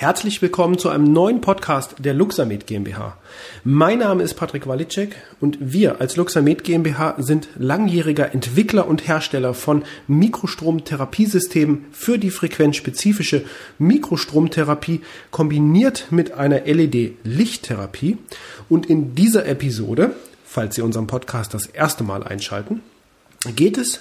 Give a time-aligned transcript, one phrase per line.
[0.00, 3.18] Herzlich willkommen zu einem neuen Podcast der Luxamed GmbH.
[3.64, 9.52] Mein Name ist Patrick Walitschek und wir als Luxamed GmbH sind langjähriger Entwickler und Hersteller
[9.52, 13.44] von Mikrostromtherapiesystemen für die frequenzspezifische
[13.78, 18.16] Mikrostromtherapie kombiniert mit einer LED-Lichttherapie.
[18.70, 20.14] Und in dieser Episode,
[20.46, 22.80] falls Sie unseren Podcast das erste Mal einschalten,
[23.54, 24.00] geht es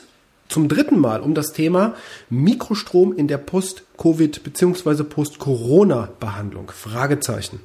[0.49, 1.93] zum dritten Mal um das Thema
[2.29, 5.03] Mikrostrom in der Post-Covid bzw.
[5.03, 6.71] Post-Corona-Behandlung.
[6.71, 7.59] Fragezeichen.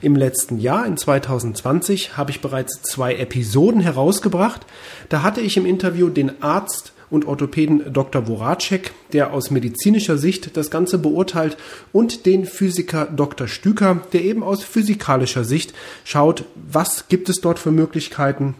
[0.00, 4.66] Im letzten Jahr, in 2020, habe ich bereits zwei Episoden herausgebracht.
[5.10, 8.26] Da hatte ich im Interview den Arzt und Orthopäden Dr.
[8.26, 11.56] Voracek, der aus medizinischer Sicht das Ganze beurteilt,
[11.92, 13.48] und den Physiker Dr.
[13.48, 18.54] Stüker, der eben aus physikalischer Sicht schaut, was gibt es dort für Möglichkeiten,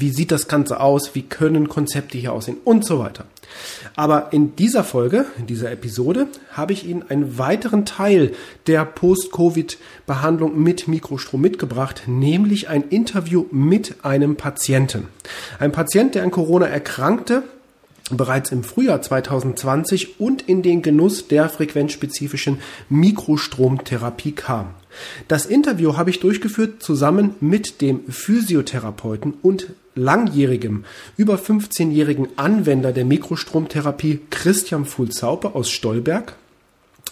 [0.00, 3.24] wie sieht das Ganze aus, wie können Konzepte hier aussehen und so weiter.
[3.96, 8.32] Aber in dieser Folge, in dieser Episode, habe ich Ihnen einen weiteren Teil
[8.66, 15.08] der Post-Covid-Behandlung mit Mikrostrom mitgebracht, nämlich ein Interview mit einem Patienten.
[15.58, 17.42] Ein Patient, der an Corona erkrankte,
[18.10, 24.74] bereits im Frühjahr 2020 und in den Genuss der frequenzspezifischen Mikrostromtherapie kam.
[25.28, 30.84] Das Interview habe ich durchgeführt zusammen mit dem Physiotherapeuten und langjährigem,
[31.16, 36.36] über 15-jährigen Anwender der Mikrostromtherapie Christian Fulzaupe aus Stolberg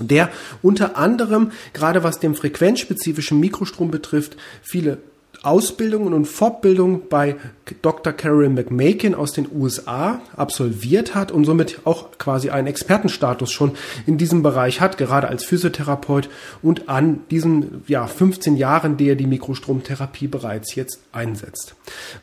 [0.02, 0.30] der
[0.62, 4.98] unter anderem, gerade was den frequenzspezifischen Mikrostrom betrifft, viele
[5.42, 7.36] Ausbildungen und Fortbildung bei
[7.80, 8.12] Dr.
[8.12, 13.72] Carol McMakin aus den USA absolviert hat und somit auch quasi einen Expertenstatus schon
[14.06, 16.28] in diesem Bereich hat, gerade als Physiotherapeut
[16.62, 21.74] und an diesen ja, 15 Jahren, die er die Mikrostromtherapie bereits jetzt einsetzt.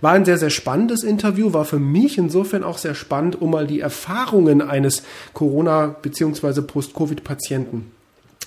[0.02, 3.66] War ein sehr, sehr spannendes Interview, war für mich insofern auch sehr spannend, um mal
[3.66, 5.02] die Erfahrungen eines
[5.34, 6.62] Corona- bzw.
[6.62, 7.97] Post-Covid-Patienten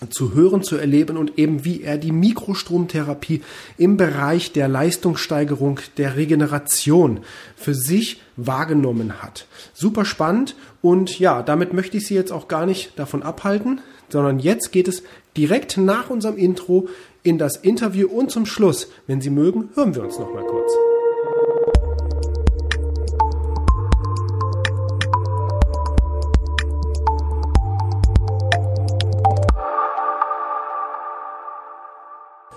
[0.08, 3.42] zu hören, zu erleben und eben wie er die Mikrostromtherapie
[3.76, 7.20] im Bereich der Leistungssteigerung, der Regeneration
[7.56, 9.46] für sich wahrgenommen hat.
[9.74, 14.38] Super spannend und ja, damit möchte ich Sie jetzt auch gar nicht davon abhalten, sondern
[14.38, 15.02] jetzt geht es
[15.36, 16.88] direkt nach unserem Intro
[17.22, 20.89] in das Interview und zum Schluss, wenn Sie mögen, hören wir uns noch mal kurz.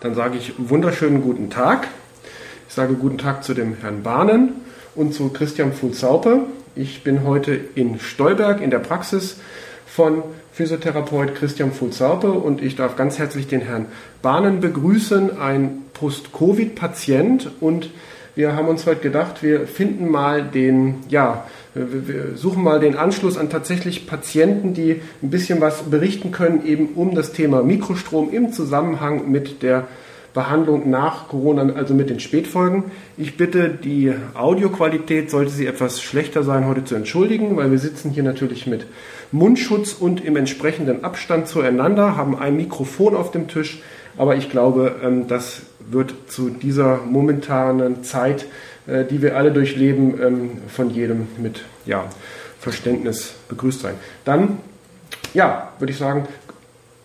[0.03, 1.87] Dann sage ich wunderschönen guten Tag.
[2.67, 4.49] Ich sage guten Tag zu dem Herrn Bahnen
[4.95, 6.41] und zu Christian Fulzaupe.
[6.75, 9.37] Ich bin heute in Stolberg in der Praxis
[9.85, 10.21] von
[10.51, 13.85] Physiotherapeut Christian Fulzaupe und ich darf ganz herzlich den Herrn
[14.21, 17.89] Bahnen begrüßen, ein Post-Covid-Patient und
[18.35, 21.45] wir haben uns heute gedacht, wir finden mal den, ja,
[21.75, 26.89] wir suchen mal den Anschluss an tatsächlich Patienten, die ein bisschen was berichten können, eben
[26.95, 29.87] um das Thema Mikrostrom im Zusammenhang mit der
[30.33, 32.85] Behandlung nach Corona, also mit den Spätfolgen.
[33.17, 38.09] Ich bitte, die Audioqualität, sollte sie etwas schlechter sein, heute zu entschuldigen, weil wir sitzen
[38.09, 38.87] hier natürlich mit
[39.31, 43.81] Mundschutz und im entsprechenden Abstand zueinander, haben ein Mikrofon auf dem Tisch,
[44.17, 48.45] aber ich glaube, ähm, das wird zu dieser momentanen Zeit
[48.85, 52.03] äh, die wir alle durchleben, ähm, von jedem mit ja,
[52.59, 53.95] Verständnis begrüßt sein.
[54.25, 54.57] Dann,
[55.33, 56.27] ja, würde ich sagen,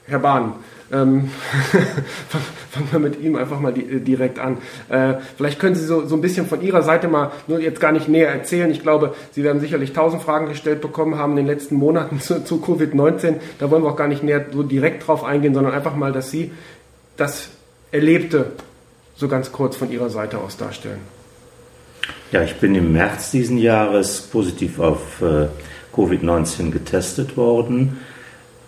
[0.06, 0.54] Herr Bahn,
[0.90, 1.30] ähm,
[2.70, 4.58] fangen wir mit ihm einfach mal äh, direkt an.
[4.88, 7.92] Äh, vielleicht können Sie so, so ein bisschen von Ihrer Seite mal, nur jetzt gar
[7.92, 8.72] nicht näher erzählen.
[8.72, 12.42] Ich glaube, Sie werden sicherlich tausend Fragen gestellt bekommen haben in den letzten Monaten zu,
[12.42, 13.36] zu Covid-19.
[13.60, 16.32] Da wollen wir auch gar nicht näher so direkt drauf eingehen, sondern einfach mal, dass
[16.32, 16.50] Sie
[17.16, 17.50] das
[17.92, 18.52] Erlebte
[19.18, 21.00] so ganz kurz von Ihrer Seite aus darstellen.
[22.30, 25.48] Ja, ich bin im März diesen Jahres positiv auf äh,
[25.94, 27.98] Covid-19 getestet worden.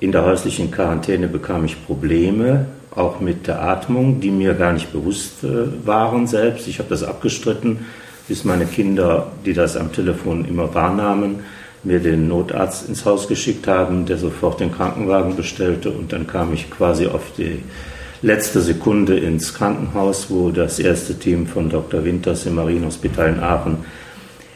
[0.00, 4.92] In der häuslichen Quarantäne bekam ich Probleme, auch mit der Atmung, die mir gar nicht
[4.92, 6.66] bewusst äh, waren selbst.
[6.66, 7.86] Ich habe das abgestritten,
[8.26, 11.44] bis meine Kinder, die das am Telefon immer wahrnahmen,
[11.84, 16.52] mir den Notarzt ins Haus geschickt haben, der sofort den Krankenwagen bestellte und dann kam
[16.52, 17.62] ich quasi auf die
[18.22, 22.04] letzte Sekunde ins Krankenhaus, wo das erste Team von Dr.
[22.04, 23.78] Winters im Marienhospital in Aachen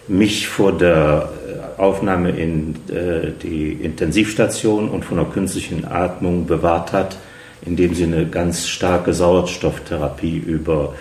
[0.06, 1.30] mich vor der
[1.78, 7.16] Aufnahme in äh, die Intensivstation und von der künstlichen Atmung bewahrt hat,
[7.64, 10.94] indem sie eine ganz starke Sauerstofftherapie über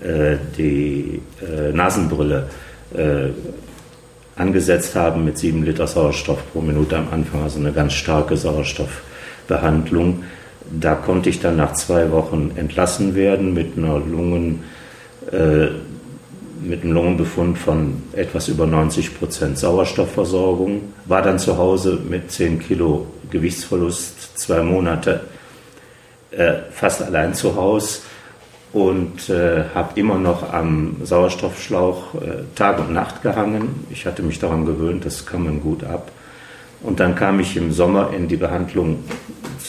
[0.00, 2.48] äh, die äh, Nasenbrille
[2.94, 3.28] äh,
[4.36, 10.24] angesetzt haben mit sieben Liter Sauerstoff pro Minute am Anfang, also eine ganz starke Sauerstoffbehandlung.
[10.70, 14.64] Da konnte ich dann nach zwei Wochen entlassen werden mit einer Lungen,
[15.30, 15.68] äh,
[16.62, 20.92] mit einem Lungenbefund von etwas über 90 Prozent Sauerstoffversorgung.
[21.04, 25.20] War dann zu Hause mit 10 Kilo Gewichtsverlust zwei Monate
[26.30, 28.00] äh, fast allein zu Hause
[28.72, 33.86] und äh, habe immer noch am Sauerstoffschlauch äh, Tag und Nacht gehangen.
[33.90, 36.10] Ich hatte mich daran gewöhnt, das kann man gut ab.
[36.86, 39.00] Und dann kam ich im Sommer in die Behandlung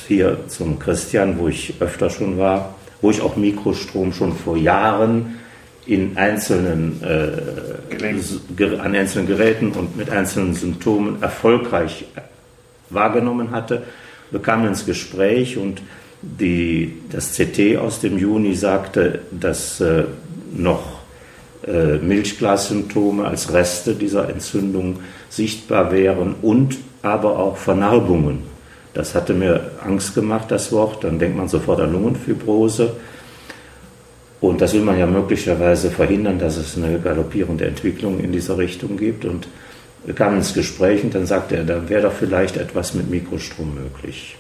[0.08, 5.40] hier zum Christian, wo ich öfter schon war, wo ich auch Mikrostrom schon vor Jahren
[5.88, 8.04] in einzelnen, äh,
[8.78, 12.06] an einzelnen Geräten und mit einzelnen Symptomen erfolgreich
[12.92, 13.82] wahrgenommen hatte,
[14.30, 15.82] bekam ins Gespräch und
[16.22, 20.04] die, das CT aus dem Juni sagte, dass äh,
[20.56, 21.00] noch
[21.66, 25.00] äh, Milchglassymptome als Reste dieser Entzündung
[25.30, 28.44] sichtbar wären und aber auch Vernarbungen.
[28.94, 31.04] Das hatte mir Angst gemacht, das Wort.
[31.04, 32.94] Dann denkt man sofort an Lungenfibrose.
[34.40, 38.98] Und das will man ja möglicherweise verhindern, dass es eine galoppierende Entwicklung in dieser Richtung
[38.98, 39.26] gibt.
[39.26, 39.48] Und
[40.16, 44.38] kamen ins Gespräch und dann sagte er, da wäre doch vielleicht etwas mit Mikrostrom möglich.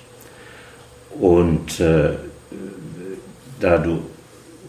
[1.19, 2.11] Und äh,
[3.59, 3.99] da du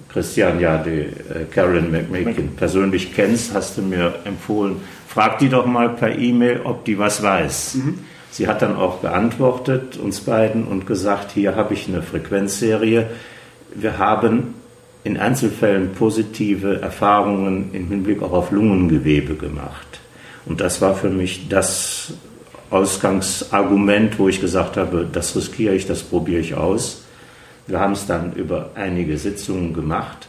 [0.09, 4.77] Christian ja die äh, Carolyn McMakin persönlich kennst, hast du mir empfohlen,
[5.09, 7.77] frag die doch mal per E-Mail, ob die was weiß.
[7.77, 7.99] Mhm.
[8.31, 13.07] Sie hat dann auch geantwortet, uns beiden, und gesagt, hier habe ich eine Frequenzserie.
[13.75, 14.55] Wir haben
[15.05, 20.01] in Einzelfällen positive Erfahrungen im Hinblick auch auf Lungengewebe gemacht.
[20.45, 22.13] Und das war für mich das
[22.71, 27.05] Ausgangsargument, wo ich gesagt habe, das riskiere ich, das probiere ich aus.
[27.67, 30.29] Wir haben es dann über einige Sitzungen gemacht.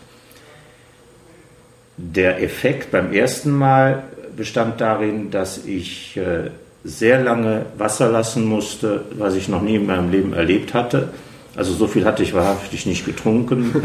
[1.98, 4.04] Der Effekt beim ersten Mal
[4.36, 6.50] bestand darin, dass ich äh,
[6.84, 11.10] sehr lange Wasser lassen musste, was ich noch nie in meinem Leben erlebt hatte.
[11.56, 13.84] Also so viel hatte ich wahrhaftig nicht getrunken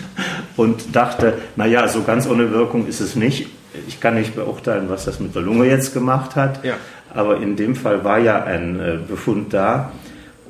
[0.56, 3.48] und dachte, naja, so ganz ohne Wirkung ist es nicht.
[3.88, 6.64] Ich kann nicht beurteilen, was das mit der Lunge jetzt gemacht hat.
[6.64, 6.74] Ja.
[7.12, 9.92] Aber in dem Fall war ja ein äh, Befund da.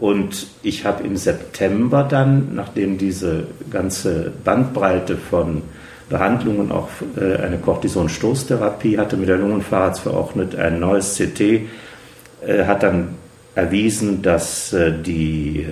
[0.01, 5.63] Und ich habe im September dann, nachdem diese ganze Bandbreite von
[6.09, 12.83] Behandlungen, auch äh, eine Cortisonstoßtherapie hatte mit der Lungenfahrt verordnet, ein neues CT äh, hat
[12.83, 13.15] dann
[13.55, 14.75] erwiesen, dass
[15.07, 15.65] die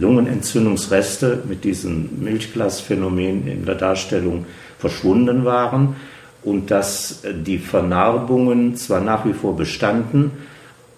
[0.00, 4.46] Lungenentzündungsreste mit diesem Milchglasphänomen in der Darstellung
[4.78, 5.96] verschwunden waren
[6.42, 10.30] und dass die Vernarbungen zwar nach wie vor bestanden,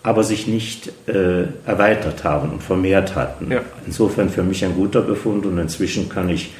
[0.02, 3.50] aber sich nicht äh, erweitert haben und vermehrt hatten.
[3.52, 3.60] Ja.
[3.86, 6.54] Insofern für mich ein guter Befund und inzwischen kann ich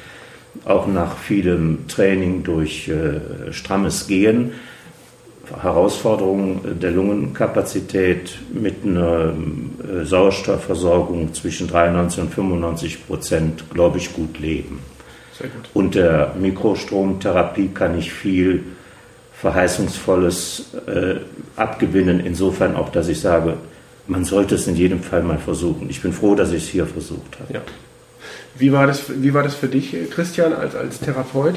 [0.65, 4.51] auch nach vielem Training durch äh, strammes Gehen
[5.61, 14.39] Herausforderungen der Lungenkapazität mit einer äh, Sauerstoffversorgung zwischen 93 und 95 Prozent, glaube ich, gut
[14.39, 14.79] leben.
[15.73, 18.63] Und der Mikrostromtherapie kann ich viel
[19.33, 21.15] Verheißungsvolles äh,
[21.57, 23.57] abgewinnen, insofern auch, dass ich sage,
[24.07, 25.89] man sollte es in jedem Fall mal versuchen.
[25.89, 27.53] Ich bin froh, dass ich es hier versucht habe.
[27.55, 27.61] Ja.
[28.55, 31.55] Wie, war das, wie war das für dich, Christian, als, als Therapeut?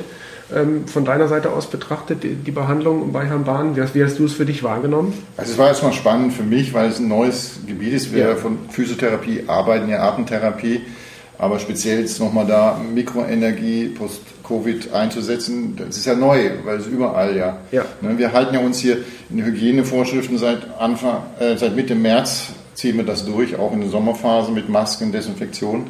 [0.54, 4.04] Ähm, von deiner Seite aus betrachtet, die, die Behandlung bei Herrn Bahn, wie hast, wie
[4.04, 5.12] hast, du es für dich wahrgenommen?
[5.36, 8.14] Also es war erstmal spannend für mich, weil es ein neues Gebiet ist.
[8.14, 8.36] Wir ja.
[8.36, 10.82] von Physiotherapie arbeiten ja Atemtherapie.
[11.38, 17.36] Aber speziell jetzt nochmal da Mikroenergie post-Covid einzusetzen, das ist ja neu, weil es überall
[17.36, 17.58] ja.
[17.72, 17.84] ja.
[18.00, 22.96] Ne, wir halten ja uns hier in Hygienevorschriften seit Anfang, äh, seit Mitte März ziehen
[22.96, 25.88] wir das durch, auch in der Sommerphase mit Masken, Desinfektion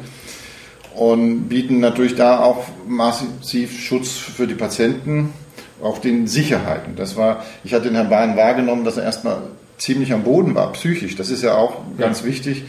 [0.97, 5.33] und bieten natürlich da auch massiv Schutz für die Patienten,
[5.81, 6.95] auch den Sicherheiten.
[6.95, 9.37] Das war, ich hatte den Herrn Bahn wahrgenommen, dass er erstmal
[9.77, 11.15] ziemlich am Boden war, psychisch.
[11.15, 12.27] Das ist ja auch ganz ja.
[12.27, 12.63] wichtig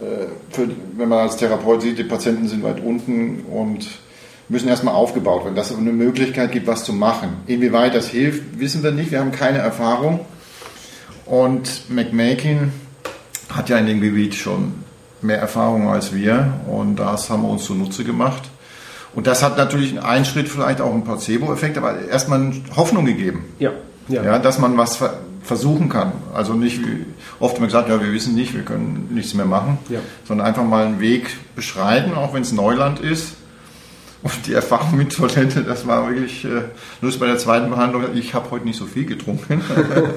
[0.00, 3.86] äh, für, wenn man als Therapeut sieht, die Patienten sind weit unten und
[4.48, 7.36] müssen erstmal aufgebaut werden, dass es eine Möglichkeit gibt, was zu machen.
[7.46, 9.10] Inwieweit das hilft, wissen wir nicht.
[9.10, 10.20] Wir haben keine Erfahrung.
[11.26, 12.72] Und McMakin
[13.48, 14.74] hat ja in dem Gebiet schon
[15.24, 18.42] mehr Erfahrung als wir und das haben wir uns zunutze gemacht.
[19.14, 23.44] Und das hat natürlich einen Schritt vielleicht auch einen Placebo-Effekt, aber erstmal Hoffnung gegeben.
[23.58, 23.70] Ja,
[24.08, 24.22] ja.
[24.22, 24.98] ja dass man was
[25.42, 26.12] versuchen kann.
[26.34, 27.04] Also nicht wie
[27.38, 30.00] oft immer gesagt, ja, wir wissen nicht, wir können nichts mehr machen, ja.
[30.26, 33.34] sondern einfach mal einen Weg beschreiten, auch wenn es Neuland ist.
[34.24, 36.62] Und die Erfahrung mit Toilette, das war wirklich, äh,
[37.02, 39.60] nur bei der zweiten Behandlung, ich habe heute nicht so viel getrunken.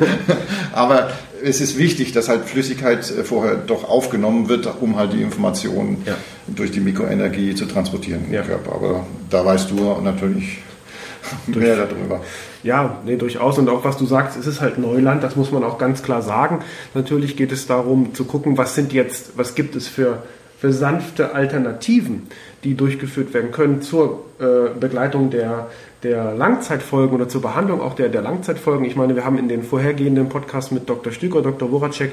[0.72, 1.12] Aber
[1.44, 6.04] es ist wichtig, dass halt Flüssigkeit äh, vorher doch aufgenommen wird, um halt die Informationen
[6.06, 6.16] ja.
[6.48, 8.44] durch die Mikroenergie zu transportieren im ja.
[8.44, 8.76] Körper.
[8.76, 10.60] Aber da weißt du natürlich
[11.48, 12.22] mehr darüber.
[12.64, 13.58] Ja, nee, durchaus.
[13.58, 16.22] Und auch was du sagst, es ist halt Neuland, das muss man auch ganz klar
[16.22, 16.60] sagen.
[16.94, 20.24] Natürlich geht es darum zu gucken, was sind jetzt, was gibt es für,
[20.60, 22.28] für sanfte Alternativen,
[22.64, 25.68] die durchgeführt werden können zur äh, Begleitung der,
[26.04, 28.86] der Langzeitfolgen oder zur Behandlung auch der, der Langzeitfolgen.
[28.86, 31.12] Ich meine, wir haben in den vorhergehenden Podcasts mit Dr.
[31.12, 31.70] Stüger, Dr.
[31.70, 32.12] Voracek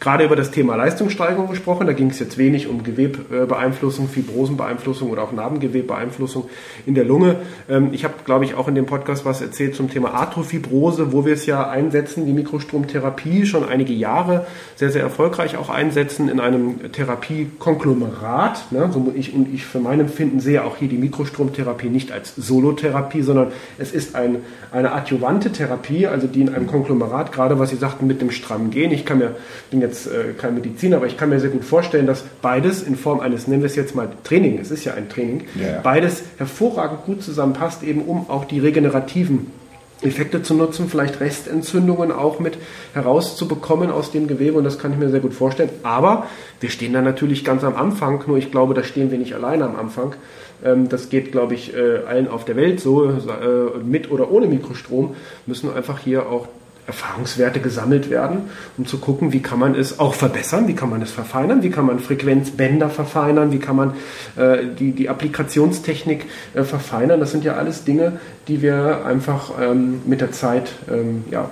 [0.00, 1.86] gerade über das Thema Leistungssteigerung gesprochen.
[1.86, 6.48] Da ging es jetzt wenig um Gewebbeeinflussung, Fibrosenbeeinflussung oder auch Narbengewebbeeinflussung
[6.86, 7.36] in der Lunge.
[7.68, 11.24] Ähm, ich habe, glaube ich, auch in dem Podcast was erzählt zum Thema Arthrofibrose, wo
[11.24, 14.46] wir es ja einsetzen, die Mikrostromtherapie schon einige Jahre
[14.76, 18.72] sehr, sehr erfolgreich auch einsetzen in einem Therapiekonglomerat.
[18.72, 18.90] Ne?
[18.92, 23.22] So ich, und ich für mein Empfinden sehe auch hier die Mikrostromtherapie nicht als Solotherapie,
[23.22, 24.36] sondern es ist ein,
[24.70, 28.70] eine adjuvante Therapie, also die in einem Konglomerat, gerade was Sie sagten mit dem strammen
[28.70, 29.36] Gen, ich kann mir,
[29.70, 32.96] bin jetzt äh, kein Mediziner, aber ich kann mir sehr gut vorstellen, dass beides in
[32.96, 35.80] Form eines, nennen wir es jetzt mal Training, es ist ja ein Training, ja.
[35.82, 39.46] beides hervorragend gut zusammenpasst, eben um auch die regenerativen
[40.02, 42.58] Effekte zu nutzen, vielleicht Restentzündungen auch mit
[42.92, 45.70] herauszubekommen aus dem Gewebe und das kann ich mir sehr gut vorstellen.
[45.82, 46.26] Aber
[46.60, 49.64] wir stehen da natürlich ganz am Anfang, nur ich glaube, da stehen wir nicht alleine
[49.64, 50.14] am Anfang.
[50.64, 53.14] Ähm, das geht, glaube ich, äh, allen auf der Welt so, äh,
[53.84, 55.14] mit oder ohne Mikrostrom,
[55.46, 56.48] müssen einfach hier auch
[56.86, 61.00] Erfahrungswerte gesammelt werden, um zu gucken, wie kann man es auch verbessern, wie kann man
[61.00, 63.94] es verfeinern, wie kann man Frequenzbänder verfeinern, wie kann man
[64.36, 67.20] äh, die, die Applikationstechnik äh, verfeinern.
[67.20, 71.50] Das sind ja alles Dinge, die wir einfach ähm, mit der Zeit ähm, ja,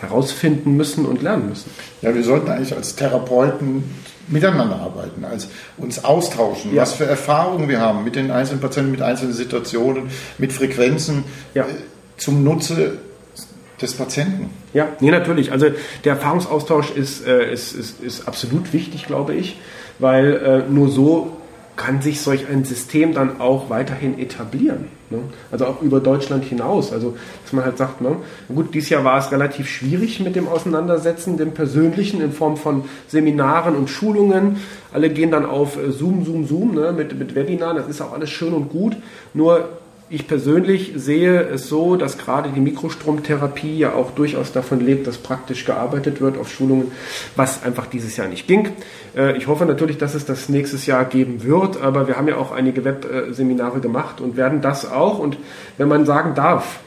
[0.00, 1.70] herausfinden müssen und lernen müssen.
[2.02, 3.84] Ja, wir sollten eigentlich als Therapeuten
[4.28, 5.48] miteinander arbeiten, als
[5.78, 6.82] uns austauschen, ja.
[6.82, 11.24] was für Erfahrungen wir haben mit den einzelnen Patienten, mit einzelnen Situationen, mit Frequenzen
[11.54, 11.64] ja.
[11.64, 11.68] äh,
[12.18, 12.98] zum Nutze
[13.80, 14.50] des Patienten.
[14.72, 15.52] Ja, nee, natürlich.
[15.52, 15.66] Also
[16.04, 19.58] der Erfahrungsaustausch ist, äh, ist, ist, ist absolut wichtig, glaube ich,
[19.98, 21.36] weil äh, nur so
[21.76, 24.86] kann sich solch ein System dann auch weiterhin etablieren.
[25.10, 25.18] Ne?
[25.50, 26.92] Also auch über Deutschland hinaus.
[26.92, 28.16] Also, dass man halt sagt, ne,
[28.54, 32.84] gut, dieses Jahr war es relativ schwierig mit dem Auseinandersetzen, dem Persönlichen in Form von
[33.08, 34.58] Seminaren und Schulungen.
[34.92, 37.76] Alle gehen dann auf äh, Zoom, Zoom, Zoom ne, mit, mit Webinaren.
[37.76, 38.96] Das ist auch alles schön und gut.
[39.32, 39.68] Nur
[40.10, 45.18] ich persönlich sehe es so, dass gerade die Mikrostromtherapie ja auch durchaus davon lebt, dass
[45.18, 46.92] praktisch gearbeitet wird auf Schulungen,
[47.36, 48.68] was einfach dieses Jahr nicht ging.
[49.16, 52.36] Äh, ich hoffe natürlich, dass es das nächstes Jahr geben wird, aber wir haben ja
[52.36, 55.18] auch einige Webseminare gemacht und werden das auch.
[55.18, 55.38] Und
[55.78, 56.80] wenn man sagen darf,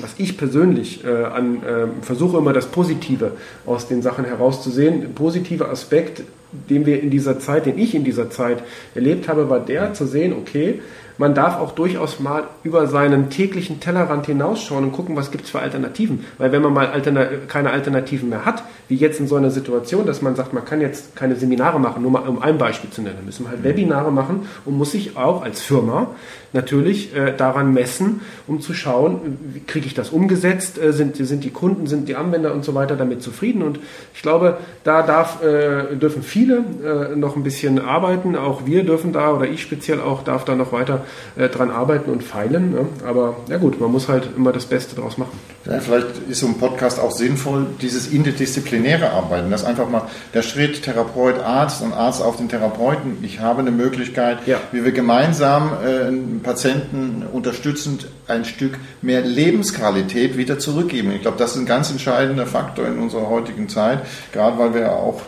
[0.00, 3.32] was ich persönlich äh, an, äh, versuche immer das Positive
[3.66, 5.14] aus den Sachen herauszusehen.
[5.14, 8.62] Positiver Aspekt, den wir in dieser Zeit, den ich in dieser Zeit
[8.94, 10.80] erlebt habe, war der zu sehen, okay,
[11.18, 15.50] man darf auch durchaus mal über seinen täglichen Tellerrand hinausschauen und gucken, was gibt es
[15.50, 16.24] für Alternativen.
[16.38, 20.06] Weil wenn man mal alterna keine Alternativen mehr hat, wie jetzt in so einer Situation,
[20.06, 23.02] dass man sagt, man kann jetzt keine Seminare machen, nur mal um ein Beispiel zu
[23.02, 26.08] nennen, müssen wir halt Webinare machen und muss sich auch als Firma
[26.52, 31.44] natürlich äh, daran messen, um zu schauen, wie kriege ich das umgesetzt, äh, sind, sind
[31.44, 33.62] die Kunden, sind die Anwender und so weiter damit zufrieden.
[33.62, 33.78] Und
[34.14, 38.36] ich glaube, da darf, äh, dürfen viele äh, noch ein bisschen arbeiten.
[38.36, 41.04] Auch wir dürfen da, oder ich speziell auch, darf da noch weiter
[41.36, 42.72] äh, dran arbeiten und feilen.
[42.72, 42.86] Ne?
[43.06, 45.38] Aber ja gut, man muss halt immer das Beste draus machen.
[45.64, 50.02] Ja, vielleicht ist so ein Podcast auch sinnvoll, dieses interdisziplinäre Arbeiten, dass einfach mal
[50.34, 53.18] der Schritt Therapeut, Arzt und Arzt auf den Therapeuten.
[53.22, 54.60] Ich habe eine Möglichkeit, ja.
[54.72, 56.10] wie wir gemeinsam äh,
[56.42, 61.12] Patienten unterstützend ein Stück mehr Lebensqualität wieder zurückgeben.
[61.12, 64.00] Ich glaube, das ist ein ganz entscheidender Faktor in unserer heutigen Zeit,
[64.32, 65.22] gerade weil wir ja auch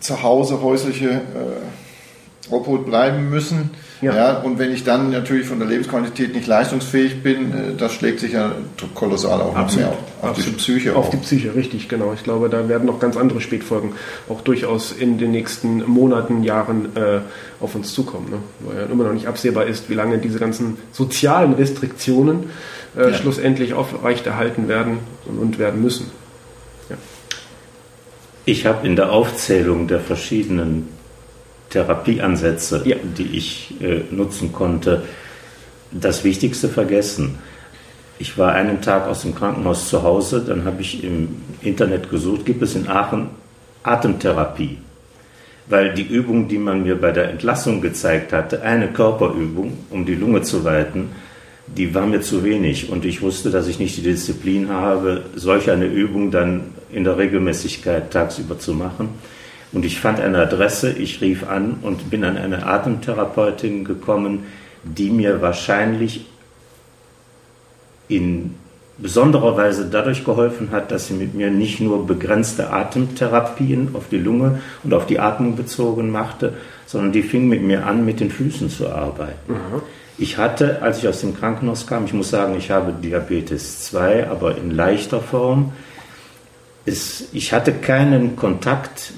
[0.00, 3.70] zu Hause häusliche äh, Obhut bleiben müssen.
[4.02, 4.14] Ja.
[4.16, 4.38] ja.
[4.38, 8.32] und wenn ich dann natürlich von der Lebensqualität nicht leistungsfähig bin, äh, das schlägt sich
[8.32, 8.52] ja
[8.94, 9.90] kolossal auch Absolut.
[9.90, 10.96] mehr auf, auf die Psyche.
[10.96, 11.10] Auf auch.
[11.10, 12.12] die Psyche, richtig, genau.
[12.12, 13.92] Ich glaube, da werden noch ganz andere Spätfolgen
[14.28, 17.20] auch durchaus in den nächsten Monaten, Jahren äh,
[17.60, 18.28] auf uns zukommen.
[18.30, 18.38] Ne?
[18.60, 22.50] Weil ja immer noch nicht absehbar ist, wie lange diese ganzen sozialen Restriktionen
[22.96, 23.14] äh, ja.
[23.14, 26.10] schlussendlich aufrechterhalten werden und, und werden müssen.
[26.90, 26.96] Ja.
[28.46, 30.88] Ich habe in der Aufzählung der verschiedenen
[31.72, 32.96] Therapieansätze, ja.
[33.16, 35.02] die ich äh, nutzen konnte,
[35.90, 37.38] das Wichtigste vergessen.
[38.18, 42.46] Ich war einen Tag aus dem Krankenhaus zu Hause, dann habe ich im Internet gesucht,
[42.46, 43.30] gibt es in Aachen
[43.82, 44.78] Atemtherapie?
[45.66, 50.14] Weil die Übung, die man mir bei der Entlassung gezeigt hatte, eine Körperübung, um die
[50.14, 51.10] Lunge zu weiten,
[51.66, 55.70] die war mir zu wenig und ich wusste, dass ich nicht die Disziplin habe, solch
[55.70, 59.10] eine Übung dann in der Regelmäßigkeit tagsüber zu machen.
[59.72, 64.44] Und ich fand eine Adresse, ich rief an und bin an eine Atemtherapeutin gekommen,
[64.84, 66.26] die mir wahrscheinlich
[68.08, 68.54] in
[68.98, 74.18] besonderer Weise dadurch geholfen hat, dass sie mit mir nicht nur begrenzte Atemtherapien auf die
[74.18, 76.54] Lunge und auf die Atmung bezogen machte,
[76.86, 79.52] sondern die fing mit mir an, mit den Füßen zu arbeiten.
[79.52, 79.82] Mhm.
[80.18, 84.28] Ich hatte, als ich aus dem Krankenhaus kam, ich muss sagen, ich habe Diabetes 2,
[84.28, 85.72] aber in leichter Form.
[86.84, 89.14] Es, ich hatte keinen Kontakt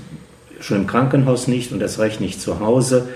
[0.61, 3.09] schon im Krankenhaus nicht und erst recht nicht zu Hause,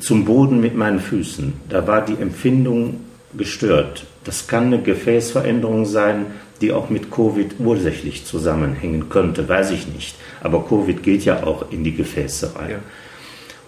[0.00, 1.52] zum Boden mit meinen Füßen.
[1.68, 3.00] Da war die Empfindung
[3.36, 4.04] gestört.
[4.24, 6.26] Das kann eine Gefäßveränderung sein,
[6.60, 10.16] die auch mit Covid ursächlich zusammenhängen könnte, weiß ich nicht.
[10.42, 12.70] Aber Covid geht ja auch in die Gefäße rein.
[12.70, 12.76] Ja.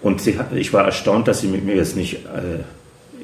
[0.01, 2.61] Und sie, ich war erstaunt, dass sie mit mir jetzt nicht äh,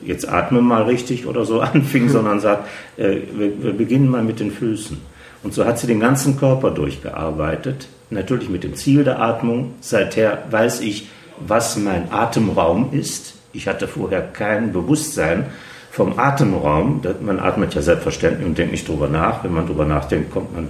[0.04, 4.40] jetzt atme mal richtig oder so anfing, sondern sagt, äh, wir, wir beginnen mal mit
[4.40, 4.99] den Füßen.
[5.42, 9.75] Und so hat sie den ganzen Körper durchgearbeitet, natürlich mit dem Ziel der Atmung.
[9.81, 13.35] Seither weiß ich, was mein Atemraum ist.
[13.52, 15.47] Ich hatte vorher kein Bewusstsein
[15.90, 17.02] vom Atemraum.
[17.21, 19.43] Man atmet ja selbstverständlich und denkt nicht drüber nach.
[19.43, 20.69] Wenn man drüber nachdenkt, kommt man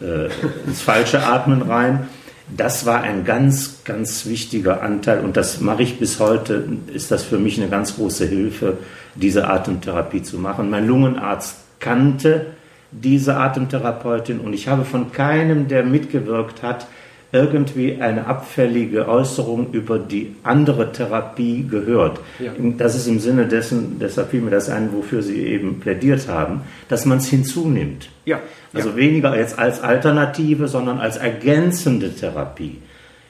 [0.00, 0.28] äh,
[0.66, 2.08] ins falsche Atmen rein.
[2.56, 7.22] Das war ein ganz, ganz wichtiger Anteil und das mache ich bis heute, ist das
[7.22, 8.78] für mich eine ganz große Hilfe,
[9.14, 10.68] diese Atemtherapie zu machen.
[10.68, 12.46] Mein Lungenarzt kannte
[12.92, 16.86] diese Atemtherapeutin und ich habe von keinem, der mitgewirkt hat,
[17.32, 22.18] irgendwie eine abfällige Äußerung über die andere Therapie gehört.
[22.40, 22.52] Ja.
[22.76, 26.62] Das ist im Sinne dessen, deshalb fiel mir das ein, wofür Sie eben plädiert haben,
[26.88, 28.08] dass man es hinzunimmt.
[28.24, 28.40] Ja.
[28.72, 28.96] Also ja.
[28.96, 32.78] weniger jetzt als Alternative, sondern als ergänzende Therapie.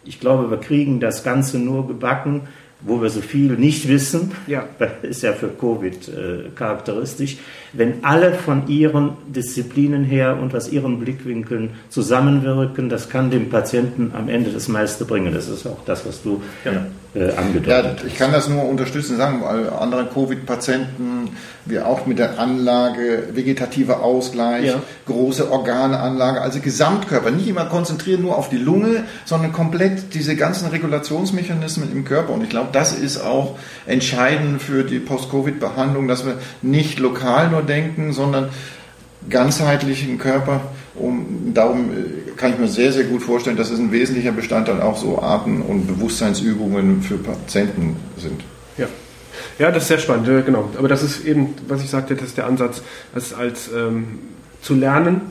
[0.05, 2.43] Ich glaube, wir kriegen das Ganze nur gebacken,
[2.83, 4.69] wo wir so viel nicht wissen, ja.
[5.03, 7.39] ist ja für Covid äh, charakteristisch,
[7.73, 14.13] wenn alle von ihren Disziplinen her und aus ihren Blickwinkeln zusammenwirken, das kann dem Patienten
[14.15, 15.33] am Ende das meiste bringen.
[15.33, 19.17] Das ist auch das, was du ja äh, angedeutet ja, Ich kann das nur unterstützen
[19.17, 24.83] sagen, weil andere Covid-Patienten, wir auch mit der Anlage, vegetativer Ausgleich, ja.
[25.07, 30.69] große Organanlage, also Gesamtkörper, nicht immer konzentrieren nur auf die Lunge, sondern komplett diese ganzen
[30.69, 32.33] Regulationsmechanismen im Körper.
[32.33, 37.63] Und ich glaube, das ist auch entscheidend für die Post-Covid-Behandlung, dass wir nicht lokal nur
[37.63, 38.51] denken, sondern
[39.29, 40.61] ganzheitlichen Körper.
[41.01, 44.81] Um, darum äh, kann ich mir sehr, sehr gut vorstellen, dass es ein wesentlicher Bestandteil
[44.81, 48.43] auch so Atem- und Bewusstseinsübungen für Patienten sind.
[48.77, 48.87] Ja.
[49.59, 50.71] Ja, das ist sehr spannend, genau.
[50.77, 52.83] Aber das ist eben, was ich sagte, das ist der Ansatz,
[53.15, 54.19] als, als ähm,
[54.63, 55.23] zu lernen,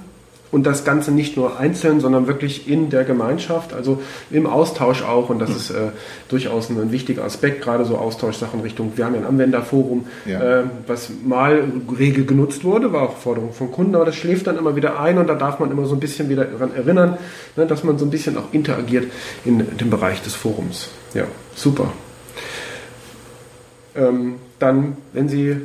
[0.51, 4.01] und das Ganze nicht nur einzeln, sondern wirklich in der Gemeinschaft, also
[4.31, 5.29] im Austausch auch.
[5.29, 5.89] Und das ist äh,
[6.27, 10.61] durchaus ein, ein, wichtiger Aspekt, gerade so Austauschsachen Richtung, wir haben ja ein Anwenderforum, ja.
[10.61, 11.63] äh, was mal
[11.97, 15.17] regel genutzt wurde, war auch Forderung von Kunden, aber das schläft dann immer wieder ein
[15.17, 17.17] und da darf man immer so ein bisschen wieder daran erinnern,
[17.55, 19.11] ne, dass man so ein bisschen auch interagiert
[19.45, 20.89] in dem Bereich des Forums.
[21.13, 21.91] Ja, super.
[23.95, 25.57] Ähm, dann, wenn Sie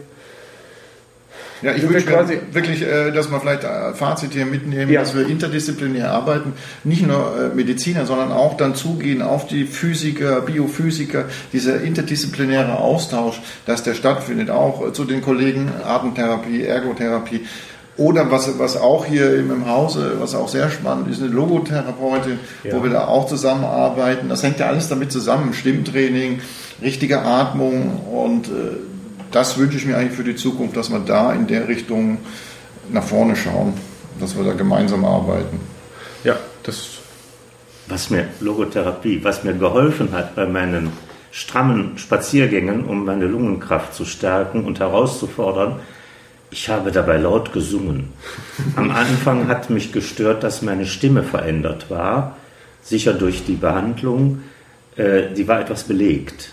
[1.65, 5.01] ja, ich würde quasi wirklich, äh, dass wir vielleicht äh, Fazit hier mitnehmen, ja.
[5.01, 6.53] dass wir interdisziplinär arbeiten,
[6.85, 11.25] nicht nur äh, Mediziner, sondern auch dann zugehen auf die Physiker, Biophysiker,
[11.55, 17.47] dieser interdisziplinäre Austausch, dass der stattfindet, auch zu den Kollegen Atemtherapie, Ergotherapie.
[17.97, 22.75] Oder was, was auch hier im Hause, was auch sehr spannend ist, eine Logotherapeutin, ja.
[22.75, 24.29] wo wir da auch zusammenarbeiten.
[24.29, 25.55] Das hängt ja alles damit zusammen.
[25.55, 26.41] Stimmtraining,
[26.83, 28.51] richtige Atmung und äh,
[29.35, 32.19] das wünsche ich mir eigentlich für die Zukunft, dass wir da in der Richtung
[32.91, 33.75] nach vorne schauen,
[34.21, 35.61] dass wir da gemeinsam arbeiten.
[36.23, 36.99] Ja, das.
[37.87, 40.93] Was mir Logotherapie, was mir geholfen hat bei meinen
[41.33, 45.81] strammen Spaziergängen, um meine Lungenkraft zu stärken und herauszufordern,
[46.51, 48.13] ich habe dabei laut gesungen.
[48.77, 52.37] Am Anfang hat mich gestört, dass meine Stimme verändert war,
[52.83, 54.43] sicher durch die Behandlung.
[54.97, 56.53] Äh, die war etwas belegt.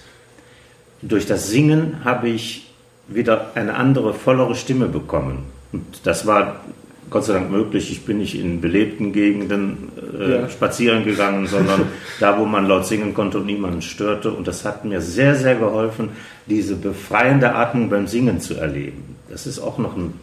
[1.01, 2.70] Durch das Singen habe ich
[3.13, 5.45] wieder eine andere, vollere Stimme bekommen.
[5.71, 6.61] Und das war
[7.09, 7.91] Gott sei Dank möglich.
[7.91, 10.49] Ich bin nicht in belebten Gegenden äh, ja.
[10.49, 11.83] spazieren gegangen, sondern
[12.19, 14.31] da, wo man laut singen konnte und niemanden störte.
[14.31, 16.09] Und das hat mir sehr, sehr geholfen,
[16.47, 19.17] diese befreiende Atmung beim Singen zu erleben.
[19.29, 20.13] Das ist auch noch ein,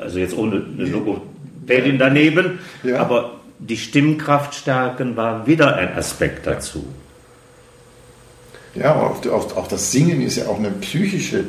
[0.00, 3.00] also jetzt ohne eine Logopädin daneben, ja.
[3.00, 6.86] aber die Stimmkraft stärken war wieder ein Aspekt dazu.
[8.78, 8.94] Ja.
[8.94, 11.44] Auch, auch, auch, das Singen ist ja auch ein psychisches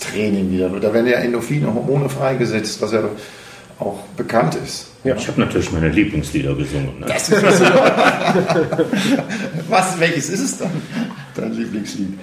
[0.00, 0.68] Training wieder.
[0.68, 3.02] Da werden ja Endorphine, Hormone freigesetzt, was ja
[3.78, 4.88] auch bekannt ist.
[5.02, 5.16] Ja.
[5.16, 7.00] Ich habe natürlich meine Lieblingslieder gesungen.
[7.00, 7.06] Ne?
[7.06, 7.42] Das ist
[9.68, 10.70] was, welches ist es dann,
[11.34, 12.18] dein Lieblingslied?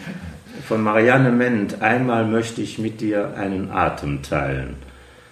[0.67, 4.76] Von Marianne Ment, einmal möchte ich mit dir einen Atem teilen.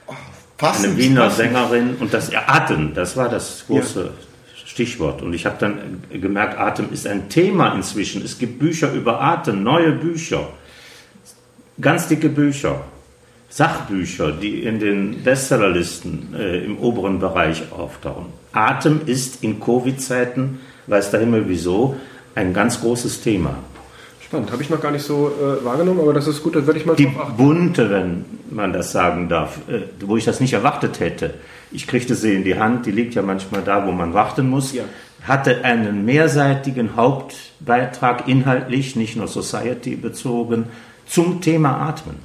[0.07, 0.13] Oh,
[0.57, 1.37] passend, Eine Wiener passend.
[1.37, 4.28] Sängerin und das Atem, das war das große ja.
[4.79, 5.21] Stichwort.
[5.21, 8.23] Und ich habe dann gemerkt, Atem ist ein Thema inzwischen.
[8.23, 10.47] Es gibt Bücher über Atem, neue Bücher,
[11.81, 12.85] ganz dicke Bücher,
[13.49, 18.27] Sachbücher, die in den Bestsellerlisten äh, im oberen Bereich auftauchen.
[18.53, 21.97] Atem ist in Covid-Zeiten, weiß der Himmel wieso,
[22.35, 23.55] ein ganz großes Thema.
[24.21, 26.79] Spannend, habe ich noch gar nicht so äh, wahrgenommen, aber das ist gut, da würde
[26.79, 31.01] ich mal Die bunte, wenn man das sagen darf, äh, wo ich das nicht erwartet
[31.01, 31.33] hätte.
[31.71, 34.73] Ich kriegte sie in die Hand, die liegt ja manchmal da, wo man warten muss.
[34.73, 34.83] Ja.
[35.23, 40.65] Hatte einen mehrseitigen Hauptbeitrag inhaltlich, nicht nur Society bezogen,
[41.05, 42.17] zum Thema Atmen.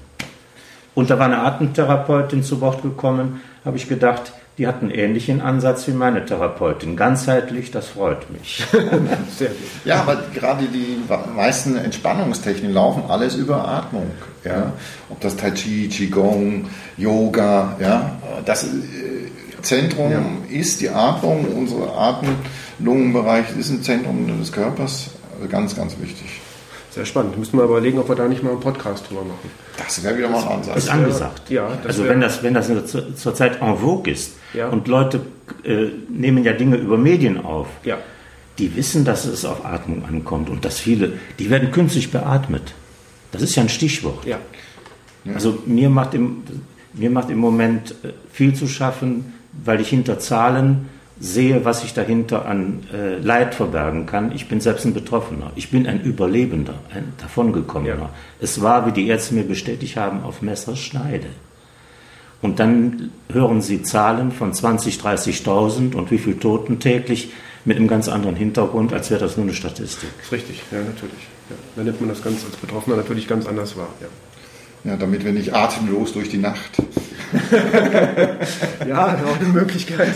[0.94, 5.40] Und da war eine Atemtherapeutin zu Wort gekommen, habe ich gedacht, die hat einen ähnlichen
[5.40, 6.96] Ansatz wie meine Therapeutin.
[6.96, 8.64] Ganzheitlich, das freut mich.
[9.36, 9.58] Sehr gut.
[9.84, 10.98] Ja, aber gerade die
[11.34, 14.10] meisten Entspannungstechniken laufen alles über Atmung.
[14.44, 14.72] Ja?
[15.10, 18.68] Ob das Tai Chi, Qigong, Yoga, ja, das äh,
[19.62, 20.22] Zentrum ja.
[20.50, 26.40] ist die Atmung, unsere Atem-Lungenbereich ist ein Zentrum des Körpers, also ganz, ganz wichtig.
[26.94, 27.36] Sehr spannend.
[27.36, 29.50] Müssen wir überlegen, ob wir da nicht mal einen Podcast drüber machen.
[29.76, 30.74] Das wäre wieder mal ein Ansatz.
[30.76, 31.50] Das ist angesagt.
[31.50, 32.70] Ja, also wenn das, wenn das
[33.16, 34.68] zurzeit en vogue ist ja.
[34.68, 35.20] und Leute
[35.64, 37.98] äh, nehmen ja Dinge über Medien auf, ja.
[38.58, 42.74] die wissen, dass es auf Atmung ankommt und dass viele, die werden künstlich beatmet.
[43.34, 44.24] Das ist ja ein Stichwort.
[44.26, 44.38] Ja.
[45.32, 46.42] Also mir macht, im,
[46.92, 51.94] mir macht im Moment äh, viel zu schaffen, weil ich hinter Zahlen sehe, was sich
[51.94, 54.32] dahinter an äh, Leid verbergen kann.
[54.32, 55.52] Ich bin selbst ein Betroffener.
[55.54, 57.96] Ich bin ein Überlebender, ein davongekommener.
[57.96, 58.10] Ja.
[58.40, 61.28] Es war, wie die Ärzte mir bestätigt haben, auf Messerschneide.
[62.42, 67.30] Und dann hören Sie Zahlen von 20, 30.000 und wie viele Toten täglich
[67.64, 70.10] mit einem ganz anderen Hintergrund, als wäre das nur eine Statistik.
[70.18, 71.28] Das ist richtig, ja, natürlich.
[71.50, 71.56] Ja.
[71.76, 73.88] Dann nimmt man das ganz als Betroffener natürlich ganz anders wahr.
[74.00, 74.90] Ja.
[74.90, 76.82] ja, damit wir nicht atemlos durch die Nacht
[78.88, 80.12] ja, auch eine Möglichkeit.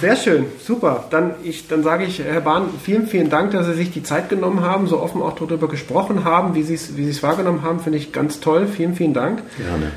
[0.00, 1.04] Sehr schön, super.
[1.10, 4.28] Dann, ich, dann sage ich, Herr Bahn, vielen, vielen Dank, dass Sie sich die Zeit
[4.28, 7.98] genommen haben, so offen auch darüber gesprochen haben, wie Sie es wie wahrgenommen haben, finde
[7.98, 8.66] ich ganz toll.
[8.66, 9.42] Vielen, vielen Dank.
[9.56, 9.92] Gerne.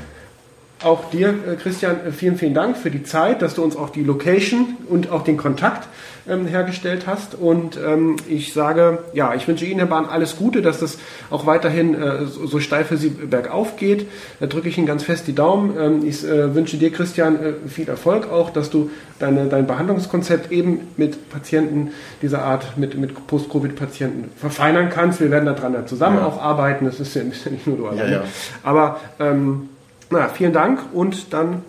[0.82, 3.90] Auch dir, äh, Christian, äh, vielen, vielen Dank für die Zeit, dass du uns auch
[3.90, 5.88] die Location und auch den Kontakt
[6.28, 7.34] ähm, hergestellt hast.
[7.34, 10.98] Und ähm, ich sage, ja, ich wünsche Ihnen, Herr Bahn, alles Gute, dass das
[11.30, 14.06] auch weiterhin äh, so, so steil für Sie bergauf geht.
[14.38, 15.76] Da drücke ich Ihnen ganz fest die Daumen.
[15.76, 20.52] Ähm, ich äh, wünsche dir, Christian, äh, viel Erfolg auch, dass du deine, dein Behandlungskonzept
[20.52, 21.90] eben mit Patienten
[22.22, 25.20] dieser Art, mit, mit Post-Covid-Patienten verfeinern kannst.
[25.20, 26.26] Wir werden daran zusammen ja.
[26.26, 26.84] auch arbeiten.
[26.84, 28.12] Das ist ja, nicht nur du alleine.
[28.12, 28.24] Ja, ja.
[28.62, 29.70] Aber ähm,
[30.10, 31.62] na, vielen Dank und dann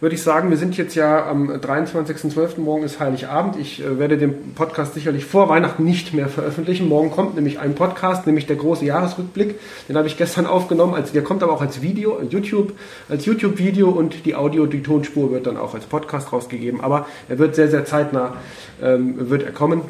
[0.00, 2.60] würde ich sagen, wir sind jetzt ja am 23.12.
[2.60, 3.56] Morgen ist Heiligabend.
[3.56, 6.86] Ich äh, werde den Podcast sicherlich vor Weihnachten nicht mehr veröffentlichen.
[6.86, 9.58] Morgen kommt nämlich ein Podcast, nämlich der große Jahresrückblick.
[9.88, 10.92] Den habe ich gestern aufgenommen.
[10.92, 12.72] Also der kommt aber auch als Video, YouTube,
[13.08, 16.82] als YouTube-Video und die Audio, die Tonspur wird dann auch als Podcast rausgegeben.
[16.82, 18.34] Aber er wird sehr, sehr zeitnah,
[18.82, 19.80] ähm, wird er kommen.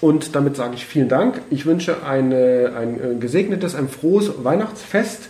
[0.00, 1.42] Und damit sage ich vielen Dank.
[1.50, 5.28] Ich wünsche eine, ein äh, gesegnetes, ein frohes Weihnachtsfest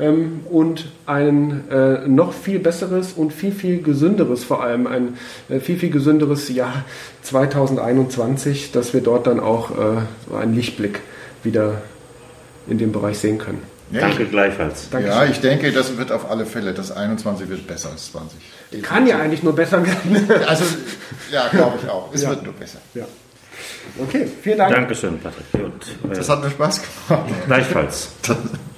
[0.00, 5.60] ähm, und ein äh, noch viel besseres und viel, viel gesünderes, vor allem ein äh,
[5.60, 6.84] viel, viel gesünderes Jahr
[7.22, 11.00] 2021, dass wir dort dann auch äh, so einen Lichtblick
[11.42, 11.82] wieder
[12.66, 13.62] in dem Bereich sehen können.
[13.92, 14.88] Ja, Danke gleichfalls.
[14.88, 15.18] Dankeschön.
[15.18, 18.82] Ja, ich denke, das wird auf alle Fälle, das 21 wird besser als 20.
[18.82, 20.28] Kann ja eigentlich nur besser werden.
[20.46, 20.64] Also,
[21.32, 22.14] ja, glaube ich auch.
[22.14, 22.30] Es ja.
[22.30, 22.78] wird nur besser.
[22.94, 23.04] Ja.
[23.98, 24.74] Okay, vielen Dank.
[24.74, 25.46] Dankeschön, Patrick.
[25.54, 27.30] Und, äh, das hat mir Spaß gemacht.
[27.46, 28.10] Gleichfalls.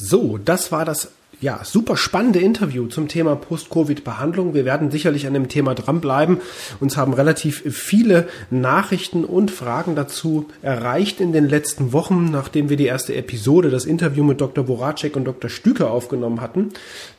[0.00, 4.54] So, das war das ja, super spannende Interview zum Thema Post-Covid-Behandlung.
[4.54, 6.38] Wir werden sicherlich an dem Thema dranbleiben.
[6.80, 12.76] Uns haben relativ viele Nachrichten und Fragen dazu erreicht in den letzten Wochen, nachdem wir
[12.76, 14.64] die erste Episode, das Interview mit Dr.
[14.64, 15.50] Boracek und Dr.
[15.50, 16.70] Stüker aufgenommen hatten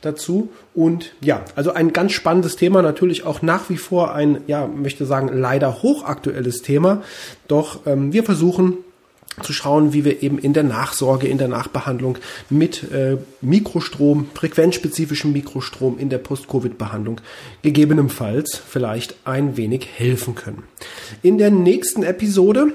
[0.02, 0.50] dazu.
[0.74, 5.06] Und ja, also ein ganz spannendes Thema, natürlich auch nach wie vor ein, ja, möchte
[5.06, 7.02] sagen, leider hochaktuelles Thema.
[7.48, 8.78] Doch ähm, wir versuchen
[9.42, 15.32] zu schauen, wie wir eben in der Nachsorge, in der Nachbehandlung mit äh, Mikrostrom, frequenzspezifischem
[15.32, 17.20] Mikrostrom in der Post-Covid-Behandlung
[17.62, 20.64] gegebenenfalls vielleicht ein wenig helfen können.
[21.22, 22.72] In der nächsten Episode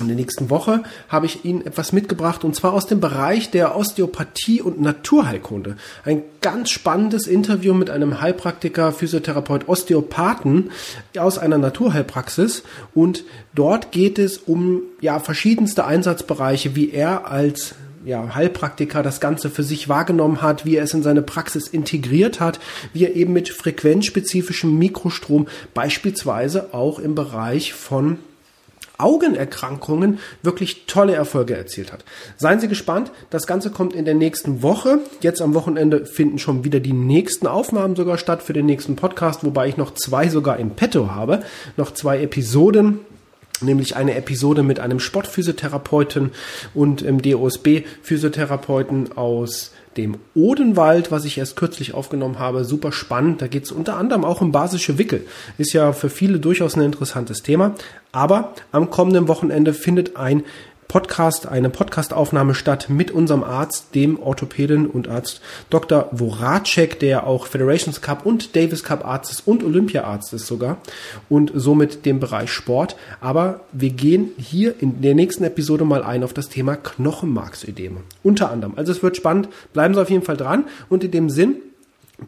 [0.00, 3.76] in der nächsten Woche habe ich Ihnen etwas mitgebracht und zwar aus dem Bereich der
[3.76, 5.76] Osteopathie und Naturheilkunde.
[6.04, 10.70] Ein ganz spannendes Interview mit einem Heilpraktiker, Physiotherapeut, Osteopathen
[11.16, 18.34] aus einer Naturheilpraxis und dort geht es um ja verschiedenste Einsatzbereiche, wie er als ja,
[18.34, 22.58] Heilpraktiker das Ganze für sich wahrgenommen hat, wie er es in seine Praxis integriert hat,
[22.92, 28.18] wie er eben mit frequenzspezifischem Mikrostrom beispielsweise auch im Bereich von
[28.98, 32.04] Augenerkrankungen wirklich tolle Erfolge erzielt hat.
[32.36, 35.00] Seien Sie gespannt, das Ganze kommt in der nächsten Woche.
[35.20, 39.44] Jetzt am Wochenende finden schon wieder die nächsten Aufnahmen sogar statt für den nächsten Podcast,
[39.44, 41.42] wobei ich noch zwei sogar im Petto habe.
[41.76, 43.00] Noch zwei Episoden
[43.60, 46.32] nämlich eine Episode mit einem Sportphysiotherapeuten
[46.74, 52.64] und im DOSB-Physiotherapeuten aus dem Odenwald, was ich erst kürzlich aufgenommen habe.
[52.64, 53.42] Super spannend.
[53.42, 55.26] Da geht es unter anderem auch um basische Wickel.
[55.58, 57.74] Ist ja für viele durchaus ein interessantes Thema.
[58.12, 60.44] Aber am kommenden Wochenende findet ein
[60.88, 66.08] Podcast, eine Podcastaufnahme statt mit unserem Arzt, dem Orthopäden und Arzt Dr.
[66.12, 70.78] Voracek, der auch Federations Cup und Davis Cup Arzt ist und Olympia-Arzt ist sogar
[71.28, 72.96] und somit dem Bereich Sport.
[73.20, 78.00] Aber wir gehen hier in der nächsten Episode mal ein auf das Thema Knochenmarksödeme.
[78.22, 78.74] Unter anderem.
[78.76, 79.48] Also es wird spannend.
[79.72, 81.56] Bleiben Sie auf jeden Fall dran und in dem Sinn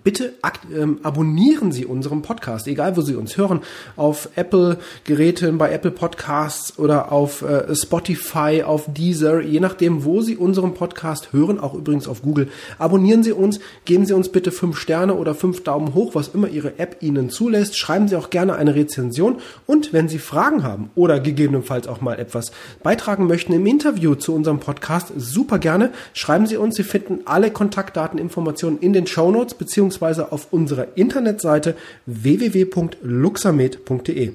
[0.02, 0.34] Bitte
[0.74, 3.60] ähm, abonnieren Sie unseren Podcast, egal wo Sie uns hören,
[3.94, 10.36] auf Apple-Geräten, bei Apple Podcasts oder auf äh, Spotify, auf Deezer, je nachdem, wo Sie
[10.36, 12.48] unseren Podcast hören, auch übrigens auf Google.
[12.78, 16.48] Abonnieren Sie uns, geben Sie uns bitte fünf Sterne oder fünf Daumen hoch, was immer
[16.48, 17.78] Ihre App Ihnen zulässt.
[17.78, 22.18] Schreiben Sie auch gerne eine Rezension und wenn Sie Fragen haben oder gegebenenfalls auch mal
[22.18, 22.50] etwas
[22.82, 25.92] beitragen möchten im Interview zu unserem Podcast, super gerne.
[26.12, 31.76] Schreiben Sie uns, Sie finden alle Kontaktdateninformationen in den Show Notes beziehungsweise auf unserer Internetseite
[32.06, 34.32] www.luxamed.de.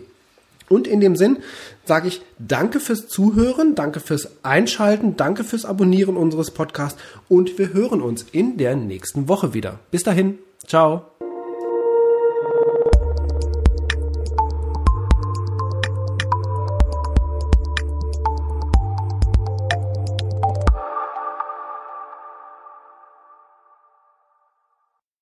[0.69, 1.39] Und in dem Sinn
[1.83, 7.73] sage ich danke fürs Zuhören, danke fürs Einschalten, danke fürs Abonnieren unseres Podcasts und wir
[7.73, 9.79] hören uns in der nächsten Woche wieder.
[9.89, 11.07] Bis dahin, ciao.